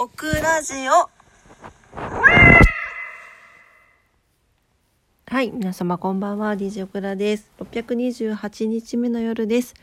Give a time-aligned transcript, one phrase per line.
[0.00, 1.10] オクラジオ。
[5.26, 6.54] はい皆様こんばんは。
[6.54, 7.50] DJ オクラです。
[7.58, 9.74] 628日目の夜です。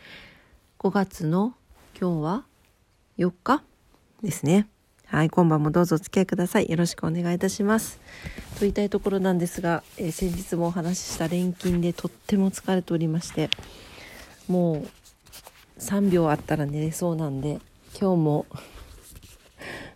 [0.79, 1.53] 5月の
[1.99, 2.43] 今日は
[3.17, 3.61] 4日？
[4.23, 4.69] ですね。
[5.05, 6.69] はい今晩もどうぞお付き合いください。
[6.69, 7.99] よろしくお願いいたします。
[8.53, 13.49] と言いたいところなんですが、えー、先日もお話しした錬金でとっても疲れておりまして
[14.47, 14.87] もう
[15.79, 17.59] 3秒あったら寝れそうなんで
[17.99, 18.45] 今日も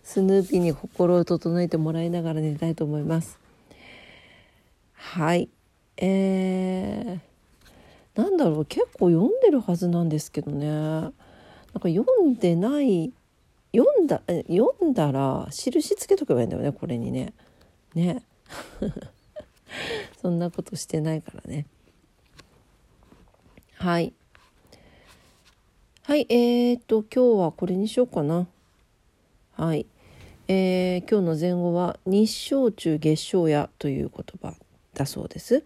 [0.10, 3.38] スヌーピーに心を整えてもらいながら寝たいと思います。
[4.95, 5.50] はい。
[5.98, 13.14] えー、なんだろう結構読んでるはずなんですけどねなんか読んでない
[13.72, 17.31] 読んだ読んだら印つけとけばいいんだよねこれにね。
[17.94, 18.23] ね。
[20.23, 21.67] そんなことしてないからね。
[23.76, 24.14] はい。
[26.02, 28.48] はい、えー、っと今日はこれにしようかな。
[29.52, 29.86] はい。
[30.52, 34.55] えー、今日の前後は日照中月照夜という言葉
[34.95, 35.64] だそうです。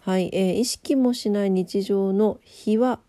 [0.00, 3.00] はい、えー、意識もしない日常の日は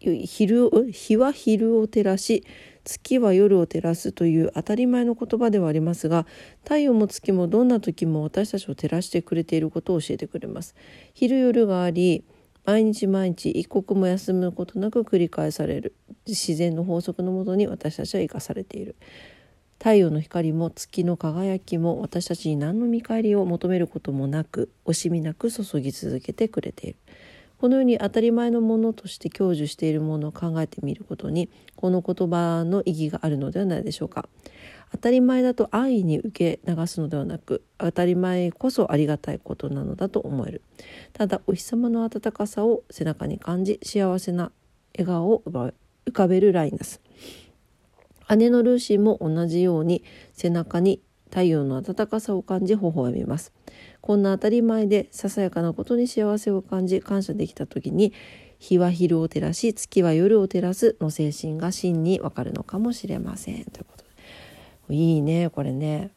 [0.00, 2.44] 昼日は昼を照らし
[2.82, 6.26] 月は夜を照らすという当たり前の言葉ではありますが
[6.64, 10.74] 太陽も月もどんな時も私たちを照らしてくれていることを教えてくれます。
[11.14, 12.24] 昼夜があり
[12.64, 15.94] 毎日毎日一刻も休むことなく繰り返される
[16.26, 18.96] 自然の法則のもとに私たちは生かされている。
[19.78, 26.98] 太陽の光も月の輝きも私たちに何の見返りを求めることもなく惜しみなく注ぎ続けてくれている。
[27.58, 34.28] このように当たり前のものとして享受しているものを考えてみることにこの言葉の意義があるのではないでしょうか。
[34.90, 40.62] 当たり前だと安易に受け流すのではなく当たり前こそありがたいことなのだと思える。
[41.12, 44.50] ただお日様の温かさを背中に感じ幸せな
[44.96, 45.72] 笑顔を浮
[46.12, 47.00] かべるライナス
[48.36, 53.52] 姉のルーシーも同じように背中に太陽の暖かさを感じ微笑みます。
[54.00, 58.12] こんな当たり前でささやかなことに幸せを感じ感謝できた時に
[58.58, 63.64] 日は昼を照らし月は夜を照らすの精神が真にわかるのかもしれません。
[63.64, 64.04] ということ
[64.88, 64.94] で。
[64.94, 66.10] いいねこれね。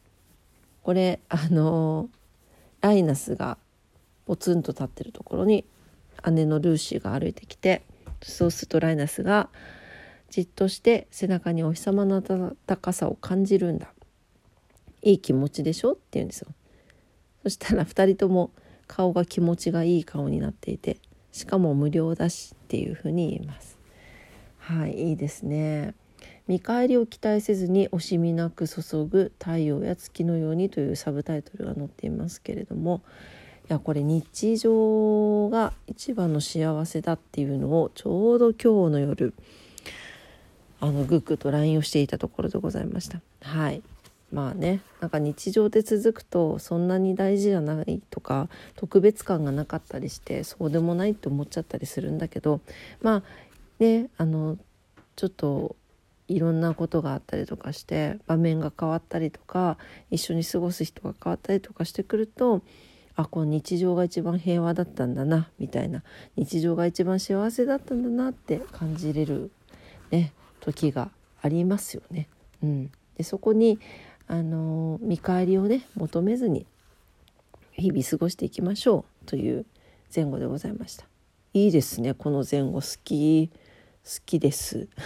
[0.82, 2.08] これあの
[2.80, 3.58] ライナスが
[4.26, 5.64] ポツンと立ってるところに
[6.30, 7.82] 姉のルーシーが歩いてきて
[8.22, 9.48] そうするとライナスが
[10.32, 13.92] 「じっとして背中にお日様の暖かさを感じるんだ。
[15.02, 15.92] いい気持ちでしょ？
[15.92, 16.48] って言うんですよ。
[17.42, 18.50] そしたら2人とも
[18.86, 20.96] 顔が気持ちがいい顔になっていて
[21.32, 23.76] しかも無料だしっていうふうに言います。
[24.56, 25.94] はいいいですね。
[26.48, 33.02] 見返りを期待せずに惜しみなく注ぐ太陽や月のようにというサブタイトルが載っていますけれども
[33.68, 39.34] いやこれ日常が一番の幸せだっていうのをちょうど今日の夜
[40.82, 43.20] あのグッグと LINE をしていたところでございました。
[43.42, 43.82] はい。
[44.32, 52.60] まあねなんか日常で続くとそんなに大事じゃないとか特別感がなかったりしてそうでもないって思っちゃったりするんだけど
[53.02, 53.22] まあ
[53.78, 54.56] ねあの
[55.16, 55.76] ちょっと
[56.28, 59.76] いろんなことがあったりとかして場面が変わったりとか
[60.10, 62.62] 一緒に過ごす人が変わったりとかしてくると
[63.16, 66.02] あこの日常が一番平和だったんだなみたいな。
[66.36, 69.50] 日常が一番幸せだったんだなって感じれる
[70.10, 70.32] ね。
[70.62, 71.10] 時が
[71.42, 72.28] ありますよね。
[72.62, 73.78] うん、でそこに
[74.28, 76.66] あの見返りをね求めずに
[77.72, 79.66] 日々過ごしていきましょうという
[80.14, 81.04] 前後でございました。
[81.52, 83.50] いいですねこの前後好き
[84.04, 84.88] 好きです。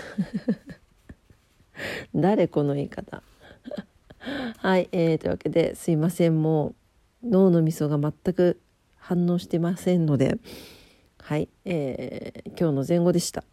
[2.15, 3.23] 誰この言い方
[4.59, 6.75] はい、えー、というわけですいませんも
[7.23, 8.61] う脳のみそが全く
[8.97, 10.39] 反応してませんので
[11.19, 13.45] はい、えー、今日の前後でした。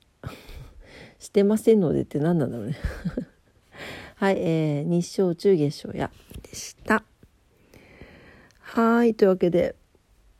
[1.23, 2.75] してませんのでって何なんだろうね。
[4.15, 6.11] はい、えー、日照中月照や
[6.43, 7.03] でした。
[8.59, 9.75] はいというわけで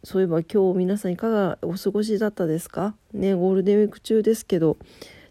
[0.04, 2.96] そういえば今日皆さんいかがお過ごしだったですか？
[3.14, 4.78] ねゴールデンウィーク中ですけど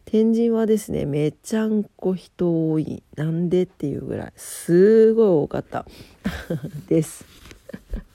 [0.07, 5.85] 天神はですねめちゃんこ人多いなんでっていうぐらいすごい多かった。
[6.89, 7.27] です。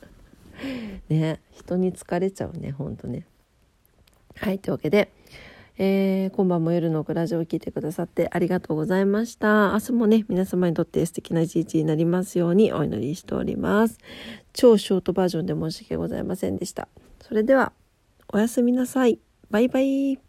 [1.09, 3.25] ね人に疲れちゃうねほんとね。
[4.37, 5.11] はいというわけで
[5.77, 9.71] えー、今晩も夜のクラジオを聞いてくださってありがとうございました。
[9.73, 13.99] 明日もね、皆様にとって素敵な一日になりますようにお祈りしております。
[14.53, 16.87] 超ショートバージョンで申し訳ございませんでした。
[17.21, 17.73] それでは、
[18.29, 19.19] おやすみなさい。
[19.49, 20.26] バイバイ。